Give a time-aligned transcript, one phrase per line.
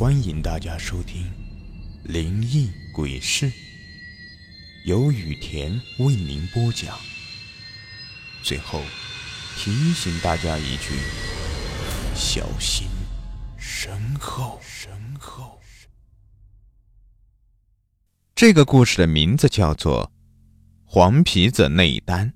[0.00, 1.24] 欢迎大家收听
[2.10, 3.50] 《灵异鬼事》，
[4.86, 6.98] 由雨田为您播讲。
[8.42, 8.80] 最后
[9.58, 10.94] 提醒大家一句：
[12.14, 12.88] 小心
[13.58, 14.58] 身后。
[14.62, 15.60] 身后。
[18.34, 20.06] 这个故事的名字叫做
[20.86, 22.26] 《黄皮子内丹》。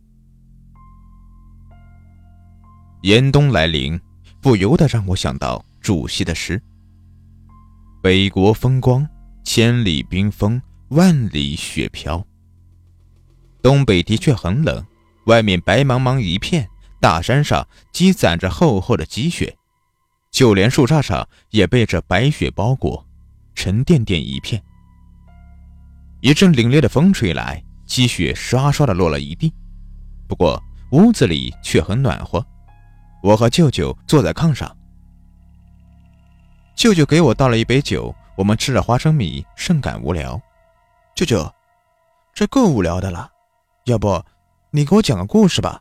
[3.01, 3.99] 严冬来临，
[4.43, 6.63] 不由得让我想到主席的诗。
[8.05, 9.09] 北国风光，
[9.45, 12.23] 千里冰封，万里雪飘。
[13.63, 14.85] 东北的确很冷，
[15.25, 16.69] 外面白茫茫一片，
[17.01, 19.57] 大山上积攒着厚厚的积雪，
[20.31, 23.03] 就连树杈上也被这白雪包裹，
[23.55, 24.63] 沉甸甸一片。
[26.21, 29.51] 一阵凛冽的风吹来，积雪刷刷的落了一地。
[30.29, 30.63] 不过
[30.93, 32.47] 屋子里却很暖和，
[33.23, 34.77] 我和舅舅坐在炕上。
[36.85, 40.39] 舅舅给我倒了一杯酒，我们吃着花生米，甚感无聊。
[41.15, 41.51] 舅舅，
[42.35, 43.33] 这够无聊的了，
[43.87, 44.23] 要不
[44.71, 45.81] 你给我讲个故事吧？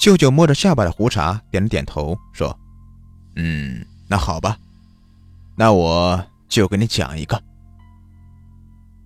[0.00, 2.58] 舅舅摸着下巴的胡茬，点了点头，说
[3.36, 4.56] ：“嗯，那好吧，
[5.54, 7.38] 那我就给你讲一个。”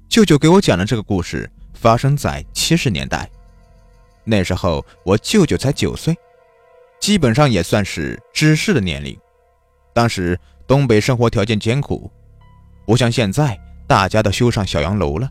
[0.09, 3.29] 舅舅给我讲的这个故事发生在七十年代，
[4.23, 6.17] 那时候我舅舅才九岁，
[7.01, 9.19] 基本上也算是知识的年龄。
[9.95, 12.11] 当时东北生活条件艰苦，
[12.87, 15.31] 不像现在大家都修上小洋楼了。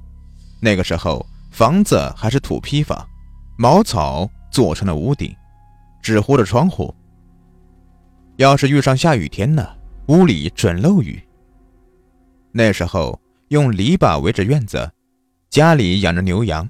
[0.59, 3.08] 那个时候房子还是土坯房，
[3.58, 5.36] 茅草做成了屋顶，
[6.02, 6.94] 纸糊的窗户。
[8.38, 9.68] 要是遇上下雨天呢，
[10.08, 11.22] 屋里准漏雨。
[12.52, 14.90] 那时候用篱笆围着院子，
[15.50, 16.70] 家里养着牛羊，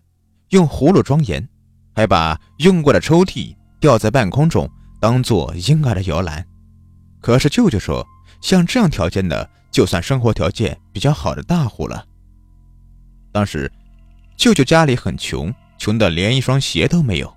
[0.50, 1.48] 用葫芦装盐，
[1.94, 6.46] 还把用过的抽屉吊在半空中，当做婴儿的摇篮。
[7.22, 8.06] 可是舅舅说，
[8.42, 12.04] 像这样条件的，就算生活条件比较好的大户了。
[13.32, 13.72] 当时，
[14.36, 17.32] 舅舅家里很穷，穷的连一双鞋都没有。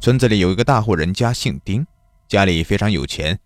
[0.00, 1.84] 村子里有一个大户人家，姓丁，
[2.28, 3.38] 家里非常有钱，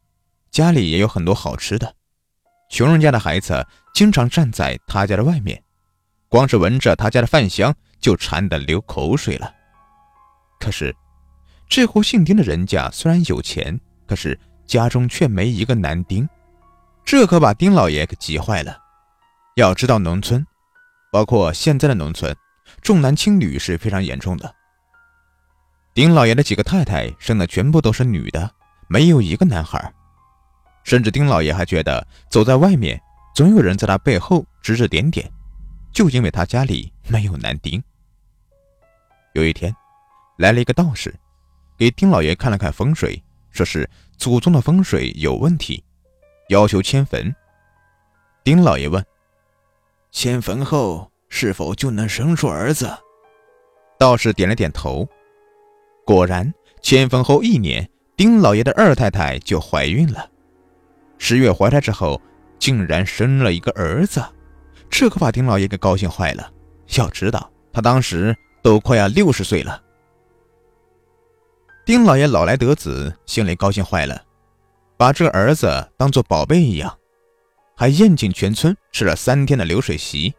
[0.50, 1.94] 家里也有很多好吃的。
[2.68, 5.62] 穷人家的孩子经常站在他家的外面，
[6.28, 9.54] 光是闻着他家的饭香，就馋得流口水了。
[10.58, 10.94] 可是，
[11.68, 14.36] 这户姓丁的人家虽然有钱，可是。
[14.66, 16.28] 家中却没一个男丁，
[17.04, 18.78] 这可把丁老爷给急坏了。
[19.56, 20.46] 要知道，农村，
[21.10, 22.34] 包括现在的农村，
[22.80, 24.54] 重男轻女是非常严重的。
[25.94, 28.50] 丁老爷的几个太太生的全部都是女的，
[28.88, 29.92] 没有一个男孩。
[30.84, 32.98] 甚至丁老爷还觉得，走在外面
[33.34, 35.30] 总有人在他背后指指点点，
[35.92, 37.82] 就因为他家里没有男丁。
[39.34, 39.74] 有一天，
[40.38, 41.14] 来了一个道士，
[41.76, 43.22] 给丁老爷看了看风水。
[43.52, 45.82] 说是祖宗的风水有问题，
[46.48, 47.34] 要求迁坟。
[48.42, 49.04] 丁老爷问
[50.10, 52.90] ：“迁坟后是否就能生出儿子？”
[53.98, 55.06] 道士点了点头。
[56.04, 60.28] 果然，迁坟后一年，丁老爷的二太太就怀孕了。
[61.18, 62.20] 十月怀胎之后，
[62.58, 64.20] 竟然生了一个儿子，
[64.90, 66.50] 这可把丁老爷给高兴坏了。
[66.96, 69.80] 要知道，他当时都快要六十岁了。
[71.92, 74.18] 丁老爷老来得子，心里高兴坏了，
[74.96, 76.98] 把这个儿子当做宝贝一样，
[77.76, 80.34] 还宴请全村吃了三天的流水席。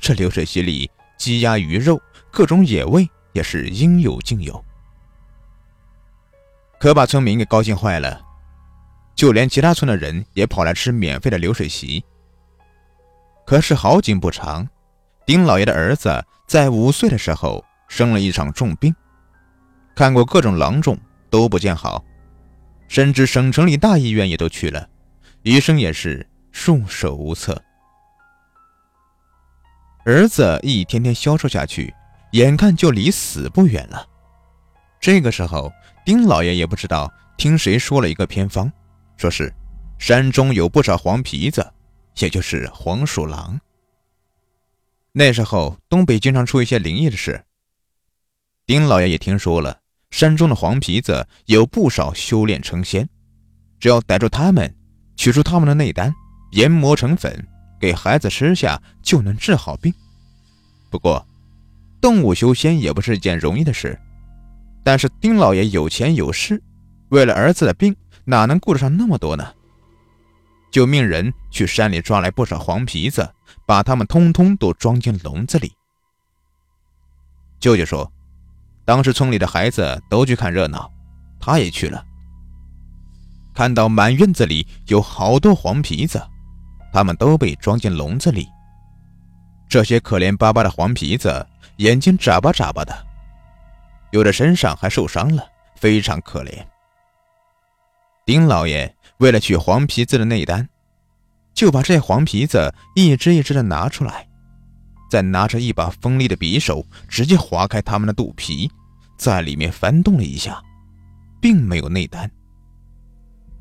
[0.00, 4.64] 这流水席里，鸡鸭鱼肉，各种野味也是应有尽有，
[6.78, 8.22] 可把村民给高兴坏了。
[9.16, 12.04] 就连其他村的人也跑来吃免费的流水席。
[13.44, 14.68] 可是好景不长，
[15.26, 18.94] 丁老爷的儿子在五岁的时候生了一场重病。
[19.94, 20.98] 看过各种郎中
[21.30, 22.04] 都不见好，
[22.88, 24.88] 甚至省城里大医院也都去了，
[25.42, 27.62] 医生也是束手无策。
[30.04, 31.94] 儿子一天天消瘦下去，
[32.32, 34.08] 眼看就离死不远了。
[35.00, 35.72] 这个时候，
[36.04, 38.72] 丁老爷也不知道听谁说了一个偏方，
[39.16, 39.52] 说是
[39.98, 41.72] 山中有不少黄皮子，
[42.16, 43.60] 也就是黄鼠狼。
[45.12, 47.44] 那时候东北经常出一些灵异的事，
[48.64, 49.81] 丁老爷也听说了。
[50.12, 53.08] 山中的黄皮子有不少修炼成仙，
[53.80, 54.72] 只要逮住他们，
[55.16, 56.14] 取出他们的内丹，
[56.52, 57.48] 研磨成粉，
[57.80, 59.92] 给孩子吃下，就能治好病。
[60.90, 61.26] 不过，
[61.98, 63.98] 动物修仙也不是件容易的事。
[64.84, 66.62] 但是丁老爷有钱有势，
[67.08, 69.54] 为了儿子的病，哪能顾得上那么多呢？
[70.70, 73.26] 就命人去山里抓来不少黄皮子，
[73.66, 75.72] 把他们通通都装进笼子里。
[77.58, 78.12] 舅舅说。
[78.84, 80.90] 当时村里的孩子都去看热闹，
[81.38, 82.04] 他也去了。
[83.54, 86.20] 看到满院子里有好多黄皮子，
[86.92, 88.48] 他们都被装进笼子里。
[89.68, 91.46] 这些可怜巴巴的黄皮子，
[91.76, 92.94] 眼睛眨巴眨巴的，
[94.10, 95.46] 有的身上还受伤了，
[95.76, 96.52] 非常可怜。
[98.24, 100.68] 丁老爷为了取黄皮子的内丹，
[101.54, 104.26] 就把这黄皮子一只一只的拿出来，
[105.12, 108.70] 再拿着一把锋利的匕首，直接划开他们的肚皮，
[109.18, 110.58] 在里面翻动了一下，
[111.38, 112.30] 并没有内丹。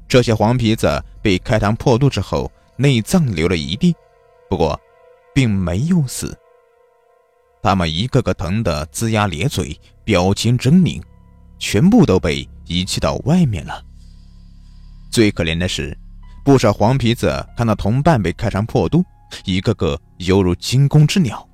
[0.07, 3.94] 这些黄皮子被开膛破肚之后，内脏流了一地，
[4.50, 4.80] 不过，
[5.36, 6.33] 并没有死。
[7.62, 11.04] 他们一个个疼得龇牙咧嘴，表情狰狞，
[11.59, 13.83] 全部都被遗弃到外面了。
[15.12, 15.97] 最可怜的是，
[16.45, 19.04] 不少黄皮子看到同伴被开膛破肚，
[19.45, 21.48] 一个个犹如惊弓之鸟，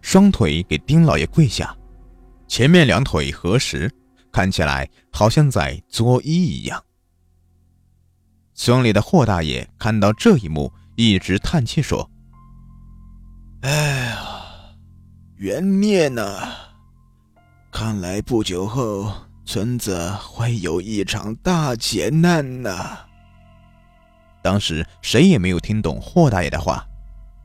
[0.00, 1.76] 双腿给丁老爷跪下，
[2.48, 3.90] 前面两腿合十，
[4.30, 6.82] 看起来好像在作揖一样。
[8.54, 12.08] 村里的霍大爷看到这一幕，一直叹气说
[13.62, 13.70] ：“哎
[14.06, 14.18] 呀，
[15.36, 16.48] 冤孽呐！
[17.72, 19.10] 看来不久后
[19.46, 22.98] 村子会有一场大劫难呐。”
[24.44, 26.86] 当时谁也没有听懂霍大爷的话，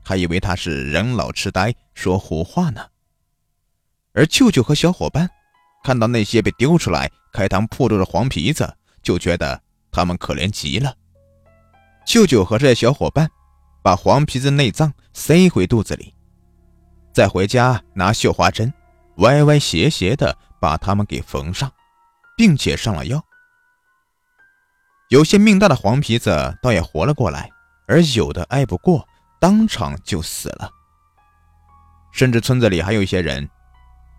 [0.08, 2.86] 还以为他是人老痴呆说胡话呢。
[4.14, 5.28] 而舅舅和小伙伴
[5.84, 9.60] 看到那些被丢出来开膛破肚的黄皮子，就觉得。
[9.90, 10.94] 他们可怜极了。
[12.06, 13.28] 舅舅和这些小伙伴
[13.82, 16.14] 把黄皮子内脏塞回肚子里，
[17.12, 18.72] 再回家拿绣花针，
[19.16, 21.72] 歪歪斜斜的把他们给缝上，
[22.36, 23.20] 并且上了药。
[25.08, 27.50] 有些命大的黄皮子倒也活了过来，
[27.86, 29.08] 而有的挨不过，
[29.40, 30.70] 当场就死了。
[32.12, 33.48] 甚至村子里还有一些人，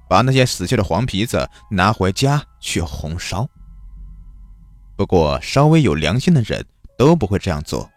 [0.07, 3.47] 把那些死去的黄皮子拿回家去红烧。
[4.95, 6.65] 不过，稍微有良心的人
[6.97, 7.89] 都不会这样做，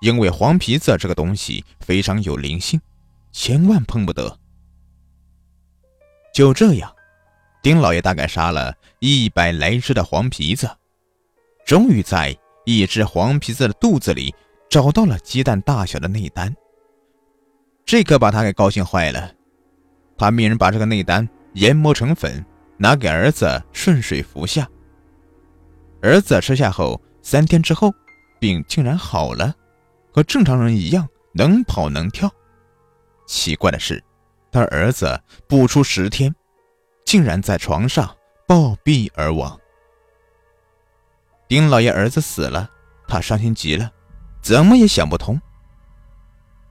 [0.00, 2.80] 因为黄皮子这个东西非常有灵性，
[3.32, 4.38] 千万碰不得。
[6.34, 6.94] 就这样，
[7.62, 10.70] 丁老爷大概杀了一百来只的黄皮子，
[11.64, 14.34] 终于在一只黄皮子的肚子里
[14.70, 16.54] 找到了鸡蛋大小的内丹。
[17.84, 19.32] 这可把他给高兴坏了，
[20.16, 22.42] 他命人把这个内丹研磨成粉，
[22.78, 24.66] 拿给儿子顺水服下。
[26.00, 27.92] 儿子吃下后，三天之后，
[28.38, 29.52] 病竟然好了，
[30.12, 32.30] 和正常人一样能跑能跳。
[33.26, 34.02] 奇怪的是，
[34.52, 36.32] 他儿子不出十天，
[37.04, 39.58] 竟然在床上暴毙而亡。
[41.48, 42.70] 丁老爷儿子死了，
[43.08, 43.90] 他伤心极了，
[44.42, 45.40] 怎么也想不通，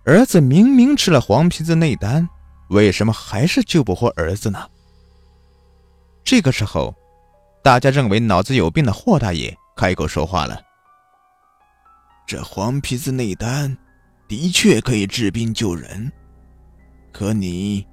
[0.06, 2.28] 儿子明明吃了黄皮子内丹，
[2.70, 4.70] 为什么还是救不活儿子呢？
[6.24, 6.96] 这个时候。
[7.62, 10.60] 大家认为脑子有病的霍大爷开口说话了
[12.26, 13.78] ：“这黄皮子内丹
[14.30, 16.10] 的确可以治病救人，
[17.12, 17.86] 可你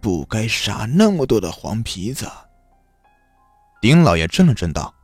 [0.00, 2.30] 不该杀那么多的黄皮子。”
[3.82, 4.94] 丁老爷怔了怔道：“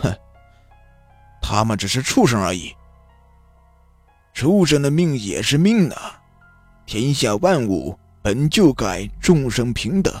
[0.00, 0.16] 哼，
[1.42, 2.72] 他们只是畜生而已。
[4.34, 6.20] 畜生的命也是命啊！
[6.84, 10.12] 天下万物本就该众生平等。”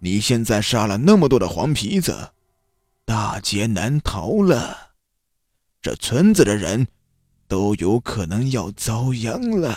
[0.00, 2.30] 你现在杀了那么多的黄皮子，
[3.04, 4.76] 大劫难逃了。
[5.80, 6.86] 这村子的人
[7.46, 9.76] 都有可能要遭殃了。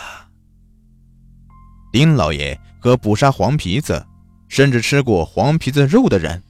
[1.92, 4.04] 丁老爷和捕杀黄皮子，
[4.48, 6.42] 甚至吃过黄皮子肉的人，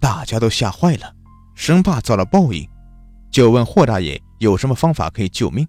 [0.00, 1.14] 大家都吓坏了，
[1.54, 2.68] 生怕遭了报应，
[3.30, 5.66] 就问霍大爷有什么方法可以救命。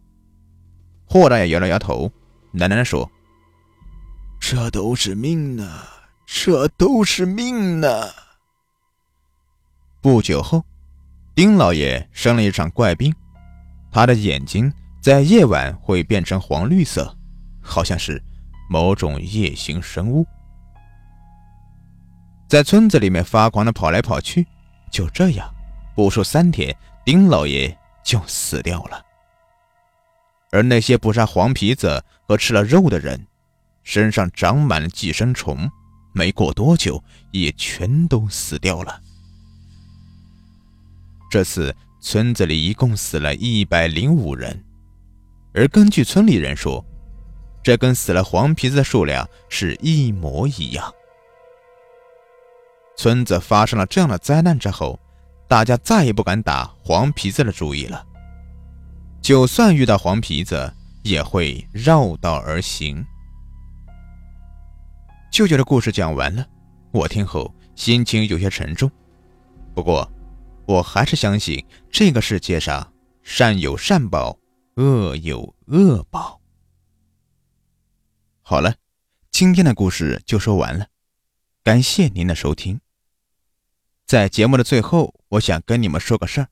[1.14, 2.12] 霍大爷摇了摇头，
[2.56, 3.08] 喃喃地说
[4.42, 5.88] ：“这都是命啊。”
[6.26, 8.10] 这都是命呢。
[10.02, 10.66] 不久后，
[11.36, 13.14] 丁老爷生了一场怪病，
[13.92, 17.16] 他的眼睛在夜晚会变成黄绿色，
[17.62, 18.20] 好像是
[18.68, 20.26] 某种夜行生物，
[22.50, 24.48] 在村子里面发狂的跑来跑去。
[24.90, 25.48] 就这样，
[25.96, 29.00] 不出三天，丁老爷就死掉了。
[30.54, 33.26] 而那些捕杀黄皮子和吃了肉的人，
[33.82, 35.68] 身上长满了寄生虫。
[36.14, 39.02] 没过多久，也全都死掉了。
[41.32, 44.64] 这次村子里一共死了一百零五人，
[45.56, 46.86] 而根据村里人说，
[47.64, 50.94] 这跟死了黄皮子的数量是一模一样。
[52.96, 55.00] 村子发生了这样的灾难之后，
[55.48, 58.06] 大家再也不敢打黄皮子的主意了，
[59.24, 60.70] 就算遇到黄皮子，
[61.02, 63.04] 也会绕道而行。
[65.32, 66.46] 舅舅的故事讲完了，
[66.92, 68.92] 我听后心情有些沉重。
[69.74, 70.12] 不过，
[70.68, 74.38] 我还是相信这个世界上善有善报，
[74.76, 76.42] 恶有恶报。
[78.42, 78.76] 好了，
[79.32, 80.88] 今天的故事就说完了，
[81.64, 82.78] 感谢您的收听。
[84.06, 86.50] 在节目的最后，我想跟你们说个事儿，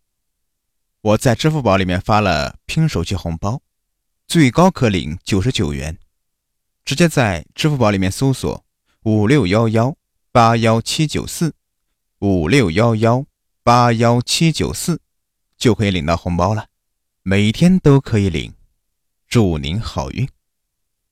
[1.01, 3.63] 我在支付宝里面发了拼手气红包，
[4.27, 5.97] 最高可领九十九元，
[6.85, 8.63] 直接在支付宝里面搜索
[9.01, 9.97] 五六幺幺
[10.31, 11.55] 八幺七九四
[12.19, 13.25] 五六幺幺
[13.63, 15.01] 八幺七九四，
[15.57, 16.67] 就可以领到红包了，
[17.23, 18.53] 每天都可以领，
[19.27, 20.29] 祝您好运。